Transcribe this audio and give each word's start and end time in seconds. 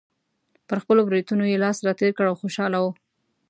پر 0.67 0.77
خپلو 0.83 1.01
برېتونو 1.09 1.43
یې 1.51 1.61
لاس 1.63 1.77
راتېر 1.87 2.11
کړ 2.17 2.25
او 2.31 2.35
خوشحاله 2.41 2.79
و. 2.81 2.85